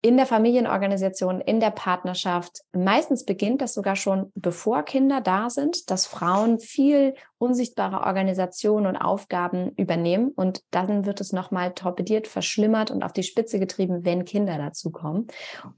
[0.03, 2.61] In der Familienorganisation, in der Partnerschaft.
[2.75, 8.97] Meistens beginnt das sogar schon, bevor Kinder da sind, dass Frauen viel unsichtbare Organisationen und
[8.99, 10.29] Aufgaben übernehmen.
[10.37, 15.29] Und dann wird es nochmal torpediert, verschlimmert und auf die Spitze getrieben, wenn Kinder dazukommen.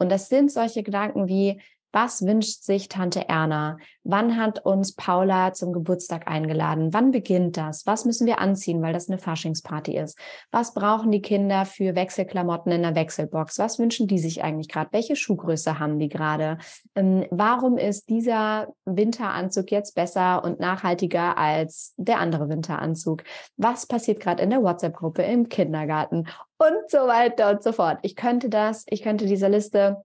[0.01, 1.61] Und das sind solche Gedanken wie,
[1.96, 3.78] was wünscht sich Tante Erna?
[4.04, 6.92] Wann hat uns Paula zum Geburtstag eingeladen?
[6.92, 7.87] Wann beginnt das?
[7.87, 10.18] Was müssen wir anziehen, weil das eine Faschingsparty ist?
[10.50, 13.59] Was brauchen die Kinder für Wechselklamotten in der Wechselbox?
[13.59, 14.92] Was wünschen die sich eigentlich gerade?
[14.92, 16.59] Welche Schuhgröße haben die gerade?
[16.94, 23.24] Ähm, warum ist dieser Winteranzug jetzt besser und nachhaltiger als der andere Winteranzug?
[23.56, 26.28] Was passiert gerade in der WhatsApp-Gruppe im Kindergarten?
[26.59, 27.98] und so weiter und so fort.
[28.00, 30.02] Ich könnte das, ich könnte diese Liste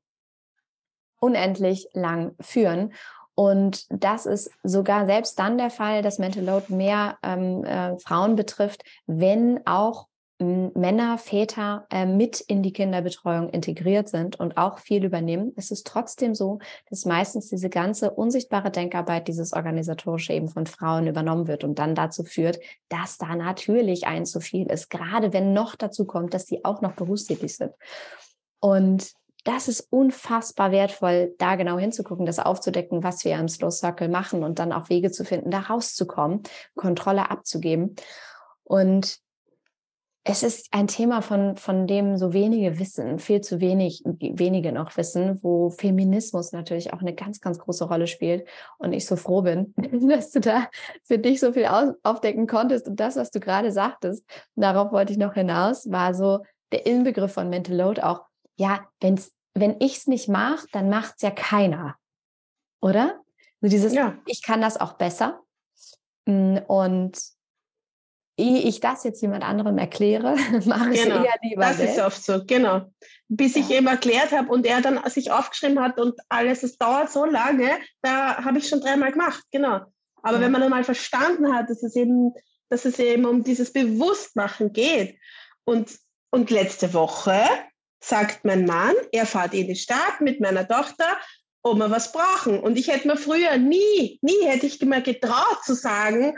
[1.22, 2.94] unendlich lang führen.
[3.34, 8.36] Und das ist sogar selbst dann der Fall, dass Mental Load mehr ähm, äh, Frauen
[8.36, 10.08] betrifft, wenn auch
[10.42, 15.84] Männer, Väter äh, mit in die Kinderbetreuung integriert sind und auch viel übernehmen, ist es
[15.84, 21.64] trotzdem so, dass meistens diese ganze unsichtbare Denkarbeit, dieses organisatorische eben von Frauen übernommen wird
[21.64, 26.06] und dann dazu führt, dass da natürlich ein zu viel ist, gerade wenn noch dazu
[26.06, 27.74] kommt, dass sie auch noch berufstätig sind.
[28.60, 34.10] Und das ist unfassbar wertvoll, da genau hinzugucken, das aufzudecken, was wir im Slow Circle
[34.10, 36.44] machen und dann auch Wege zu finden, da rauszukommen,
[36.76, 37.96] Kontrolle abzugeben.
[38.64, 39.20] Und
[40.24, 44.96] es ist ein Thema, von, von dem so wenige wissen, viel zu wenig, wenige noch
[44.96, 48.48] wissen, wo Feminismus natürlich auch eine ganz, ganz große Rolle spielt.
[48.78, 49.74] Und ich so froh bin,
[50.10, 50.68] dass du da
[51.04, 51.66] für dich so viel
[52.04, 52.88] aufdecken konntest.
[52.88, 54.24] Und das, was du gerade sagtest,
[54.56, 58.22] darauf wollte ich noch hinaus, war so der Inbegriff von Mental Load auch,
[58.62, 61.96] ja, wenn's, wenn ich es nicht mache, dann macht es ja keiner.
[62.80, 63.20] Oder?
[63.60, 64.18] So dieses, ja.
[64.28, 65.42] ich kann das auch besser.
[66.26, 67.20] Mm, und
[68.38, 71.24] ehe ich das jetzt jemand anderem erkläre, mache ich genau.
[71.24, 71.98] eher lieber Das selbst.
[71.98, 72.92] ist oft so, genau.
[73.30, 73.62] Bis ja.
[73.62, 77.26] ich ihm erklärt habe und er dann sich aufgeschrieben hat und alles, es dauert so
[77.26, 77.72] lange,
[78.04, 79.82] da habe ich schon dreimal gemacht, genau.
[80.22, 80.42] Aber ja.
[80.42, 82.34] wenn man einmal verstanden hat, dass es eben,
[82.70, 85.18] dass es eben um dieses Bewusstmachen geht
[85.64, 85.98] und,
[86.30, 87.44] und letzte Woche
[88.04, 91.18] sagt mein Mann, er fährt in die Stadt mit meiner Tochter,
[91.64, 92.60] ob wir was brauchen.
[92.60, 96.38] Und ich hätte mir früher nie, nie hätte ich mir getraut zu sagen,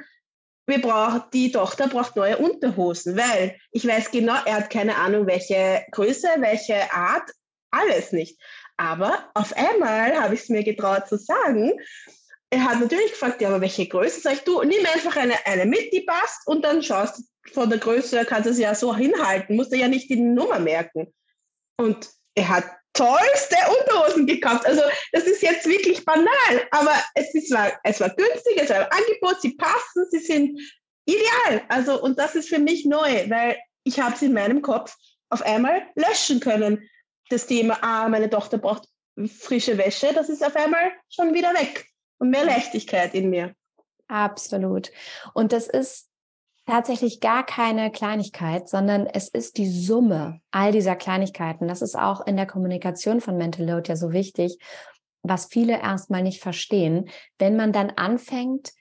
[0.66, 5.28] wir brauchen, die Tochter braucht neue Unterhosen, weil ich weiß genau, er hat keine Ahnung,
[5.28, 7.30] welche Größe, welche Art,
[7.72, 8.40] alles nicht.
[8.78, 11.74] Aber auf einmal habe ich es mir getraut zu sagen.
[12.50, 14.22] Er hat natürlich gefragt, ja, aber welche Größe?
[14.22, 17.70] Sag ich, du, nimm einfach eine, eine mit, die passt und dann schaust du von
[17.70, 21.14] der Größe, kannst du es ja so hinhalten, musst du ja nicht die Nummer merken.
[21.78, 24.66] Und er hat tollste Unterhosen gekauft.
[24.66, 24.82] Also
[25.12, 26.28] das ist jetzt wirklich banal,
[26.72, 30.60] aber es, ist, war, es war günstig, es war ein Angebot, sie passen, sie sind
[31.06, 31.64] ideal.
[31.70, 34.96] Also und das ist für mich neu, weil ich habe sie in meinem Kopf
[35.30, 36.88] auf einmal löschen können.
[37.30, 38.88] Das Thema, ah, meine Tochter braucht
[39.40, 41.88] frische Wäsche, das ist auf einmal schon wieder weg
[42.20, 43.56] und mehr Leichtigkeit in mir.
[44.08, 44.92] Absolut.
[45.34, 46.10] Und das ist
[46.66, 51.68] tatsächlich gar keine Kleinigkeit, sondern es ist die Summe all dieser Kleinigkeiten.
[51.68, 54.58] Das ist auch in der Kommunikation von Mental Load ja so wichtig,
[55.24, 57.10] was viele erstmal nicht verstehen.
[57.38, 58.72] Wenn man dann anfängt,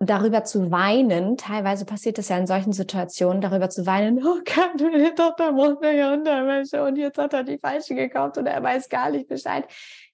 [0.00, 4.80] darüber zu weinen, teilweise passiert es ja in solchen Situationen, darüber zu weinen, oh Gott,
[4.80, 8.88] meine Tochter braucht ja Unterwäsche und jetzt hat er die falsche gekauft und er weiß
[8.88, 9.66] gar nicht Bescheid,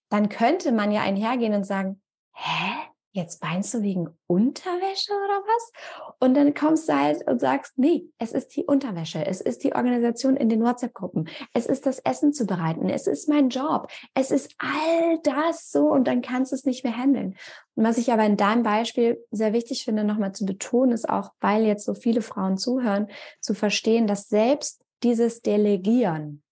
[0.08, 2.00] dann könnte man ja einhergehen und sagen,
[2.32, 2.93] hä?
[3.14, 5.72] Jetzt weinst du wegen Unterwäsche oder was?
[6.18, 9.74] Und dann kommst du halt und sagst, nee, es ist die Unterwäsche, es ist die
[9.74, 14.32] Organisation in den WhatsApp-Gruppen, es ist das Essen zu bereiten, es ist mein Job, es
[14.32, 17.36] ist all das so und dann kannst du es nicht mehr handeln.
[17.76, 21.30] Und was ich aber in deinem Beispiel sehr wichtig finde, nochmal zu betonen, ist auch,
[21.40, 23.08] weil jetzt so viele Frauen zuhören,
[23.40, 26.43] zu verstehen, dass selbst dieses Delegieren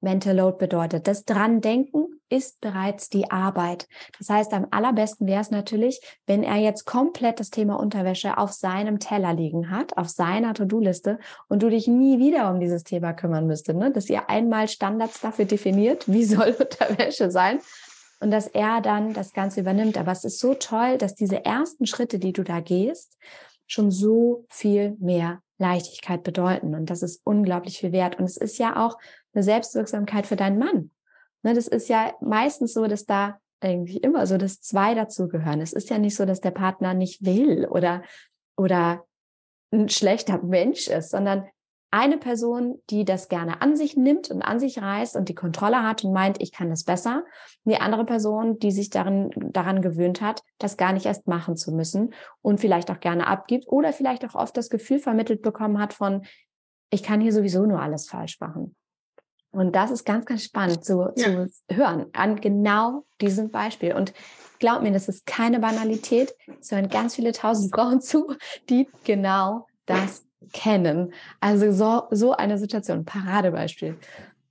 [0.00, 1.06] Mental Load bedeutet.
[1.06, 3.88] Das dran denken ist bereits die Arbeit.
[4.18, 8.52] Das heißt, am allerbesten wäre es natürlich, wenn er jetzt komplett das Thema Unterwäsche auf
[8.52, 13.12] seinem Teller liegen hat, auf seiner To-Do-Liste und du dich nie wieder um dieses Thema
[13.12, 13.90] kümmern müsstest, ne?
[13.90, 17.58] dass ihr einmal Standards dafür definiert, wie soll Unterwäsche sein
[18.20, 19.98] und dass er dann das Ganze übernimmt.
[19.98, 23.18] Aber es ist so toll, dass diese ersten Schritte, die du da gehst,
[23.66, 26.74] schon so viel mehr Leichtigkeit bedeuten.
[26.74, 28.18] Und das ist unglaublich viel wert.
[28.18, 28.98] Und es ist ja auch
[29.32, 30.90] eine Selbstwirksamkeit für deinen Mann.
[31.42, 35.60] Ne, das ist ja meistens so, dass da eigentlich immer so, dass zwei dazugehören.
[35.60, 38.02] Es ist ja nicht so, dass der Partner nicht will oder,
[38.56, 39.04] oder
[39.72, 41.46] ein schlechter Mensch ist, sondern
[41.92, 45.82] eine Person, die das gerne an sich nimmt und an sich reißt und die Kontrolle
[45.82, 47.24] hat und meint, ich kann das besser.
[47.64, 51.56] Und die andere Person, die sich darin, daran gewöhnt hat, das gar nicht erst machen
[51.56, 55.80] zu müssen und vielleicht auch gerne abgibt oder vielleicht auch oft das Gefühl vermittelt bekommen
[55.80, 56.24] hat von,
[56.90, 58.76] ich kann hier sowieso nur alles falsch machen.
[59.52, 61.46] Und das ist ganz, ganz spannend zu, ja.
[61.46, 63.94] zu hören an genau diesem Beispiel.
[63.94, 64.12] Und
[64.58, 66.34] glaub mir, das ist keine Banalität.
[66.60, 68.32] Es hören ganz viele tausend Frauen zu,
[68.68, 71.12] die genau das kennen.
[71.40, 73.96] Also so, so eine Situation, Paradebeispiel.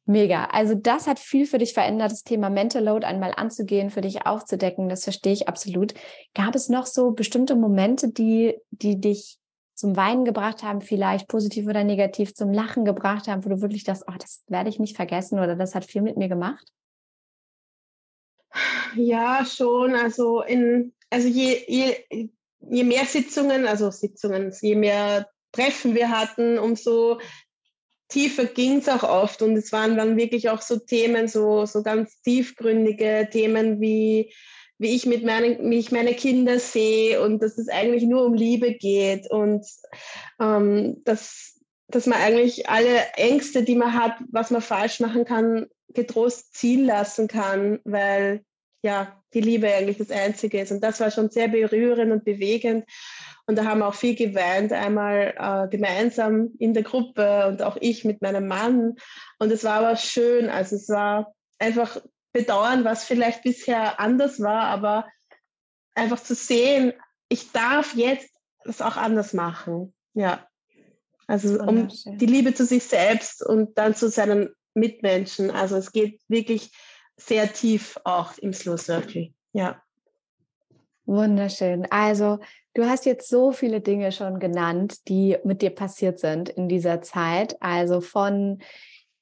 [0.05, 0.45] Mega.
[0.45, 4.25] Also das hat viel für dich verändert, das Thema Mental Load einmal anzugehen, für dich
[4.25, 4.89] aufzudecken.
[4.89, 5.93] Das verstehe ich absolut.
[6.33, 9.38] Gab es noch so bestimmte Momente, die, die dich
[9.79, 13.83] zum Weinen gebracht haben, vielleicht positiv oder negativ zum Lachen gebracht haben, wo du wirklich
[13.83, 16.67] das, oh, das werde ich nicht vergessen oder das hat viel mit mir gemacht?
[18.95, 19.95] Ja, schon.
[19.95, 26.59] Also in, also je, je, je mehr Sitzungen, also Sitzungen, je mehr Treffen wir hatten,
[26.59, 27.19] umso
[28.09, 31.83] tiefer ging es auch oft und es waren dann wirklich auch so Themen, so, so
[31.83, 34.33] ganz tiefgründige Themen wie
[34.79, 38.33] wie ich mit meinen, wie ich meine Kinder sehe und dass es eigentlich nur um
[38.33, 39.65] Liebe geht und
[40.41, 45.67] ähm, dass, dass man eigentlich alle Ängste, die man hat, was man falsch machen kann,
[45.93, 48.43] getrost ziehen lassen kann, weil
[48.81, 50.71] ja die Liebe eigentlich das Einzige ist.
[50.71, 52.85] Und das war schon sehr berührend und bewegend.
[53.47, 57.77] Und da haben wir auch viel geweint, einmal äh, gemeinsam in der Gruppe und auch
[57.81, 58.95] ich mit meinem Mann.
[59.39, 60.49] Und es war aber schön.
[60.49, 61.99] Also es war einfach
[62.31, 65.07] bedauern, was vielleicht bisher anders war, aber
[65.95, 66.93] einfach zu sehen,
[67.27, 68.29] ich darf jetzt
[68.63, 69.93] das auch anders machen.
[70.13, 70.47] Ja.
[71.27, 75.51] Also um die Liebe zu sich selbst und dann zu seinen Mitmenschen.
[75.51, 76.71] Also es geht wirklich
[77.17, 79.31] sehr tief auch im Slow Circle.
[79.53, 79.81] Ja.
[81.05, 81.87] Wunderschön.
[81.91, 82.39] Also
[82.73, 87.01] du hast jetzt so viele Dinge schon genannt, die mit dir passiert sind in dieser
[87.01, 87.57] Zeit.
[87.61, 88.59] Also von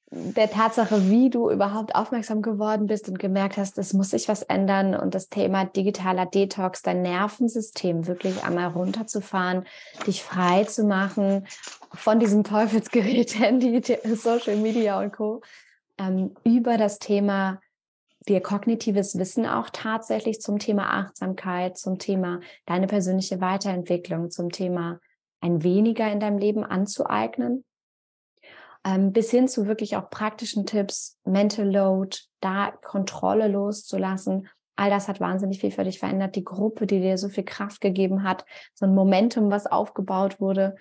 [0.09, 4.41] der Tatsache, wie du überhaupt aufmerksam geworden bist und gemerkt hast, es muss sich was
[4.41, 9.65] ändern und das Thema digitaler Detox, dein Nervensystem wirklich einmal runterzufahren,
[10.05, 11.45] dich frei zu machen
[11.93, 13.81] von diesem Teufelsgerät, Handy,
[14.15, 15.41] Social Media und Co.
[15.97, 17.59] Ähm, über das Thema
[18.29, 24.99] dir kognitives Wissen auch tatsächlich zum Thema Achtsamkeit, zum Thema deine persönliche Weiterentwicklung, zum Thema
[25.41, 27.65] ein weniger in deinem Leben anzueignen
[28.87, 34.47] ähm, bis hin zu wirklich auch praktischen Tipps, Mental Load, da Kontrolle loszulassen.
[34.77, 36.37] All das hat wahnsinnig viel für dich verändert.
[36.37, 40.77] Die Gruppe, die dir so viel Kraft gegeben hat, so ein Momentum, was aufgebaut wurde.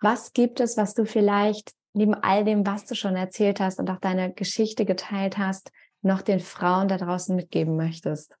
[0.00, 3.88] Was gibt es, was du vielleicht neben all dem, was du schon erzählt hast und
[3.88, 5.70] auch deine Geschichte geteilt hast,
[6.02, 8.36] noch den Frauen da draußen mitgeben möchtest?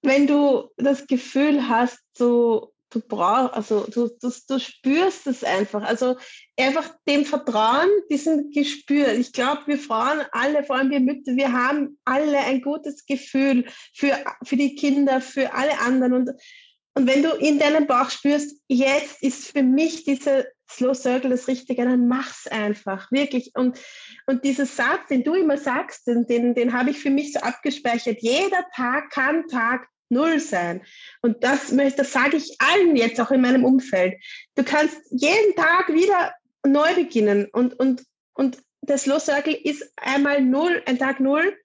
[0.00, 5.82] Wenn du das Gefühl hast, so du brauchst, also du, du, du spürst es einfach.
[5.82, 6.16] Also
[6.58, 9.12] einfach dem Vertrauen, diesem Gespür.
[9.12, 13.66] Ich glaube, wir Frauen alle, vor allem wir Mütter, wir haben alle ein gutes Gefühl
[13.94, 16.14] für, für die Kinder, für alle anderen.
[16.14, 16.30] Und,
[16.94, 21.48] und wenn du in deinem Bauch spürst, jetzt ist für mich dieser Slow Circle das
[21.48, 23.52] Richtige, dann mach's einfach, wirklich.
[23.54, 23.78] Und,
[24.26, 27.40] und dieser Satz, den du immer sagst, den, den, den habe ich für mich so
[27.40, 28.18] abgespeichert.
[28.20, 30.82] Jeder Tag kann Tag null sein.
[31.22, 34.14] Und das, das sage ich allen jetzt auch in meinem Umfeld.
[34.54, 36.32] Du kannst jeden Tag wieder
[36.66, 41.56] neu beginnen und, und, und das Slow Circle ist einmal null, ein Tag null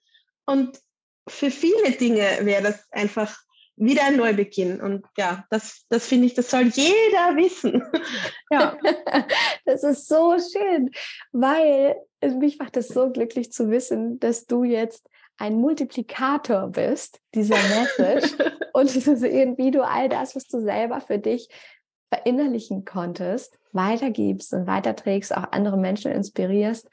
[0.46, 0.80] und
[1.28, 3.38] für viele Dinge wäre das einfach
[3.76, 4.82] wieder ein Neubeginn.
[4.82, 7.84] Und ja, das, das finde ich, das soll jeder wissen.
[8.52, 8.78] ja.
[9.66, 10.92] Das ist so schön,
[11.32, 17.56] weil mich macht es so glücklich zu wissen, dass du jetzt ein Multiplikator bist, dieser
[17.56, 18.36] Message,
[18.74, 21.50] und zu sehen, wie du all das, was du selber für dich
[22.14, 26.90] verinnerlichen konntest, weitergibst und weiterträgst, auch andere Menschen inspirierst,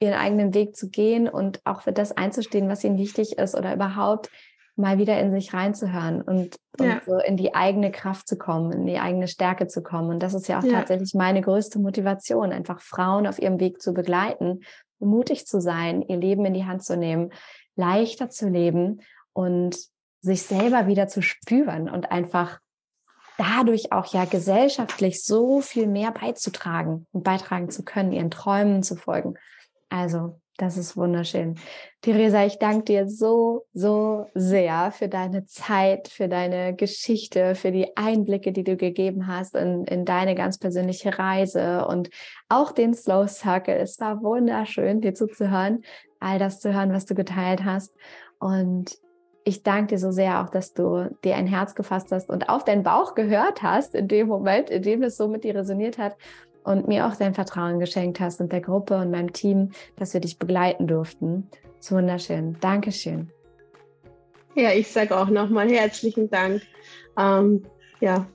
[0.00, 3.74] ihren eigenen Weg zu gehen und auch für das einzustehen, was ihnen wichtig ist oder
[3.74, 4.30] überhaupt
[4.76, 7.00] mal wieder in sich reinzuhören und, und ja.
[7.06, 10.10] so in die eigene Kraft zu kommen, in die eigene Stärke zu kommen.
[10.10, 10.72] Und das ist ja auch ja.
[10.72, 14.62] tatsächlich meine größte Motivation, einfach Frauen auf ihrem Weg zu begleiten,
[14.98, 17.30] mutig zu sein, ihr Leben in die Hand zu nehmen,
[17.76, 19.00] leichter zu leben
[19.32, 19.76] und
[20.20, 22.60] sich selber wieder zu spüren und einfach
[23.36, 28.96] dadurch auch ja gesellschaftlich so viel mehr beizutragen und beitragen zu können, ihren Träumen zu
[28.96, 29.34] folgen.
[29.88, 31.56] Also, das ist wunderschön.
[32.00, 37.96] Theresa, ich danke dir so, so sehr für deine Zeit, für deine Geschichte, für die
[37.96, 42.10] Einblicke, die du gegeben hast in, in deine ganz persönliche Reise und
[42.48, 43.74] auch den Slow Circle.
[43.74, 45.82] Es war wunderschön, dir zuzuhören
[46.24, 47.94] all das zu hören, was du geteilt hast.
[48.38, 48.98] Und
[49.44, 52.64] ich danke dir so sehr auch, dass du dir ein Herz gefasst hast und auf
[52.64, 56.16] deinen Bauch gehört hast in dem Moment, in dem es so mit dir resoniert hat
[56.64, 60.20] und mir auch dein Vertrauen geschenkt hast und der Gruppe und meinem Team, dass wir
[60.20, 61.48] dich begleiten durften.
[61.78, 62.56] So wunderschön.
[62.60, 63.30] Dankeschön.
[64.54, 66.62] Ja, ich sage auch nochmal herzlichen Dank.
[67.18, 67.64] Ähm,
[68.00, 68.26] ja.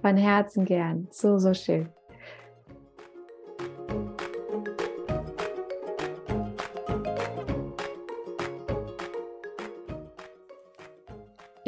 [0.00, 1.08] Von Herzen gern.
[1.10, 1.88] So, so schön.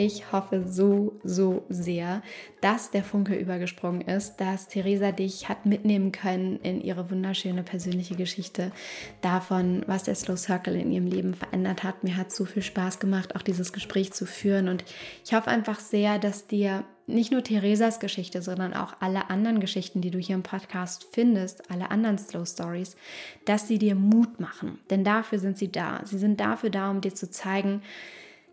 [0.00, 2.22] Ich hoffe so, so sehr,
[2.60, 8.14] dass der Funke übergesprungen ist, dass Theresa dich hat mitnehmen können in ihre wunderschöne persönliche
[8.14, 8.70] Geschichte
[9.22, 12.04] davon, was der Slow Circle in ihrem Leben verändert hat.
[12.04, 14.68] Mir hat so viel Spaß gemacht, auch dieses Gespräch zu führen.
[14.68, 14.84] Und
[15.24, 20.00] ich hoffe einfach sehr, dass dir nicht nur Theresas Geschichte, sondern auch alle anderen Geschichten,
[20.00, 22.94] die du hier im Podcast findest, alle anderen Slow Stories,
[23.46, 24.78] dass sie dir Mut machen.
[24.90, 26.02] Denn dafür sind sie da.
[26.04, 27.82] Sie sind dafür da, um dir zu zeigen,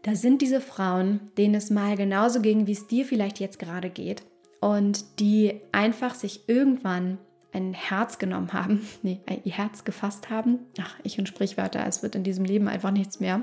[0.06, 3.90] da sind diese Frauen, denen es mal genauso ging, wie es dir vielleicht jetzt gerade
[3.90, 4.22] geht,
[4.62, 7.18] und die einfach sich irgendwann
[7.52, 10.60] ein Herz genommen haben, nee, ihr Herz gefasst haben.
[10.80, 13.42] Ach, ich und Sprichwörter, es wird in diesem Leben einfach nichts mehr.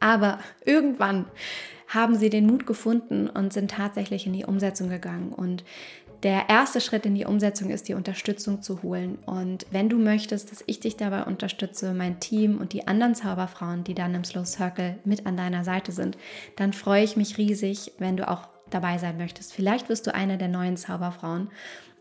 [0.00, 1.26] Aber irgendwann
[1.86, 5.32] haben sie den Mut gefunden und sind tatsächlich in die Umsetzung gegangen.
[5.32, 5.62] Und
[6.22, 9.18] der erste Schritt in die Umsetzung ist, die Unterstützung zu holen.
[9.26, 13.84] Und wenn du möchtest, dass ich dich dabei unterstütze, mein Team und die anderen Zauberfrauen,
[13.84, 16.18] die dann im Slow Circle mit an deiner Seite sind,
[16.56, 19.52] dann freue ich mich riesig, wenn du auch dabei sein möchtest.
[19.52, 21.48] Vielleicht wirst du eine der neuen Zauberfrauen.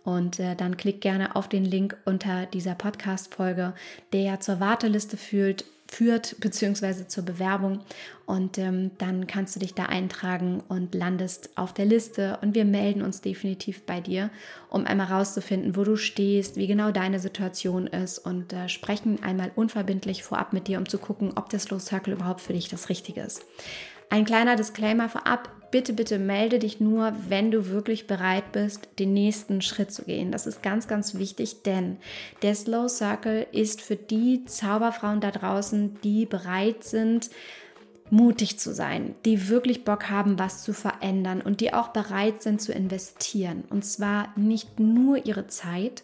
[0.04, 3.74] Und äh, dann klick gerne auf den Link unter dieser Podcast-Folge,
[4.14, 7.80] der ja zur Warteliste führt, führt, beziehungsweise zur Bewerbung.
[8.26, 12.40] Und ähm, dann kannst du dich da eintragen und landest auf der Liste.
[12.42, 14.30] Und wir melden uns definitiv bei dir,
[14.70, 19.52] um einmal rauszufinden, wo du stehst, wie genau deine Situation ist und äh, sprechen einmal
[19.56, 22.90] unverbindlich vorab mit dir, um zu gucken, ob der Slow Circle überhaupt für dich das
[22.90, 23.44] Richtige ist.
[24.10, 25.50] Ein kleiner Disclaimer vorab.
[25.70, 30.32] Bitte, bitte melde dich nur, wenn du wirklich bereit bist, den nächsten Schritt zu gehen.
[30.32, 31.98] Das ist ganz, ganz wichtig, denn
[32.42, 37.30] der Slow Circle ist für die Zauberfrauen da draußen, die bereit sind,
[38.10, 42.62] mutig zu sein, die wirklich Bock haben, was zu verändern und die auch bereit sind
[42.62, 43.66] zu investieren.
[43.70, 46.04] Und zwar nicht nur ihre Zeit,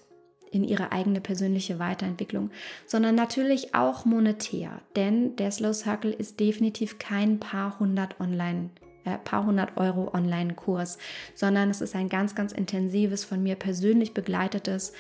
[0.52, 2.52] in ihre eigene persönliche Weiterentwicklung,
[2.86, 4.82] sondern natürlich auch monetär.
[4.96, 8.70] Denn der Slow Circle ist definitiv kein paar hundert Online
[9.06, 10.98] äh, paar hundert Euro Online-Kurs,
[11.36, 14.94] sondern es ist ein ganz, ganz intensives, von mir persönlich begleitetes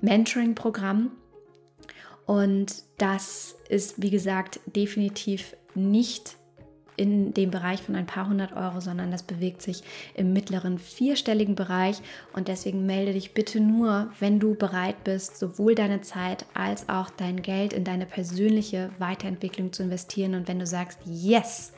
[0.00, 1.12] Mentoring-Programm.
[2.26, 6.36] Und das ist, wie gesagt, definitiv nicht
[7.00, 9.82] in dem Bereich von ein paar hundert Euro, sondern das bewegt sich
[10.14, 11.96] im mittleren vierstelligen Bereich.
[12.34, 17.08] Und deswegen melde dich bitte nur, wenn du bereit bist, sowohl deine Zeit als auch
[17.08, 20.34] dein Geld in deine persönliche Weiterentwicklung zu investieren.
[20.34, 21.72] Und wenn du sagst, yes,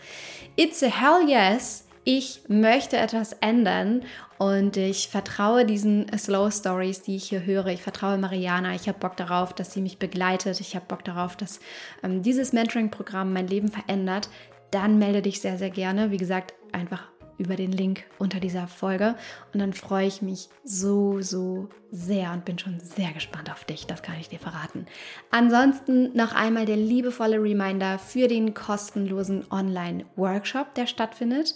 [0.56, 4.02] it's a hell yes, ich möchte etwas ändern
[4.38, 7.68] und ich vertraue diesen Slow Stories, die ich hier höre.
[7.68, 8.74] Ich vertraue Mariana.
[8.74, 10.58] Ich habe Bock darauf, dass sie mich begleitet.
[10.58, 11.60] Ich habe Bock darauf, dass
[12.02, 14.28] ähm, dieses Mentoring-Programm mein Leben verändert
[14.72, 16.10] dann melde dich sehr, sehr gerne.
[16.10, 17.04] Wie gesagt, einfach
[17.38, 19.16] über den Link unter dieser Folge.
[19.52, 23.86] Und dann freue ich mich so, so sehr und bin schon sehr gespannt auf dich.
[23.86, 24.86] Das kann ich dir verraten.
[25.30, 31.54] Ansonsten noch einmal der liebevolle Reminder für den kostenlosen Online-Workshop, der stattfindet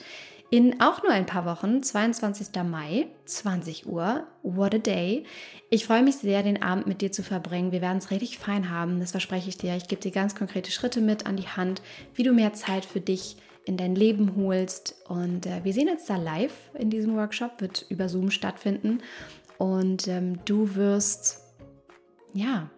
[0.51, 2.49] in auch nur ein paar Wochen, 22.
[2.65, 4.27] Mai, 20 Uhr.
[4.43, 5.25] What a day.
[5.71, 7.73] Ich freue mich sehr, den Abend mit dir zu verbringen.
[7.73, 9.77] Wir werden es richtig fein haben, das verspreche ich dir.
[9.77, 11.83] Ich gebe dir ganz konkrete Schritte mit an die Hand,
[12.15, 14.95] wie du mehr Zeit für dich in dein Leben holst.
[15.09, 19.03] Und äh, wir sehen uns da live in diesem Workshop, wird über Zoom stattfinden.
[19.59, 21.41] Und ähm, du wirst,
[22.33, 22.71] ja,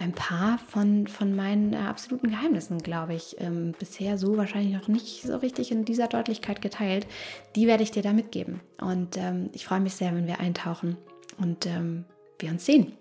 [0.00, 4.88] ein paar von, von meinen äh, absoluten Geheimnissen, glaube ich, ähm, bisher so wahrscheinlich noch
[4.88, 7.06] nicht so richtig in dieser Deutlichkeit geteilt.
[7.54, 8.60] Die werde ich dir da mitgeben.
[8.80, 10.96] Und ähm, ich freue mich sehr, wenn wir eintauchen
[11.38, 12.06] und ähm,
[12.38, 12.92] wir uns sehen.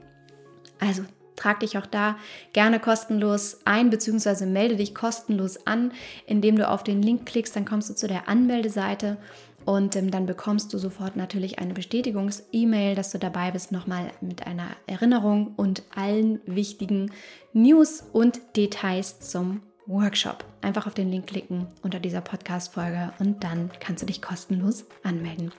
[0.79, 1.03] Also
[1.37, 2.17] trag dich auch da
[2.51, 5.93] gerne kostenlos ein, beziehungsweise melde dich kostenlos an,
[6.25, 9.17] indem du auf den Link klickst, dann kommst du zu der Anmeldeseite
[9.65, 14.47] und ähm, dann bekommst du sofort natürlich eine Bestätigungs-E-Mail, dass du dabei bist, nochmal mit
[14.47, 17.11] einer Erinnerung und allen wichtigen
[17.53, 20.45] News und Details zum Workshop.
[20.61, 25.51] Einfach auf den Link klicken unter dieser Podcast-Folge und dann kannst du dich kostenlos anmelden.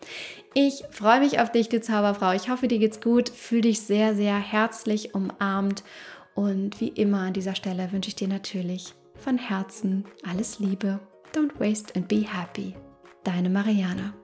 [0.54, 2.32] Ich freue mich auf dich, du Zauberfrau.
[2.32, 3.28] Ich hoffe, dir geht's gut.
[3.28, 5.82] Fühl dich sehr, sehr herzlich umarmt.
[6.34, 11.00] Und wie immer an dieser Stelle wünsche ich dir natürlich von Herzen alles Liebe.
[11.34, 12.74] Don't waste and be happy.
[13.24, 14.19] Deine Mariana.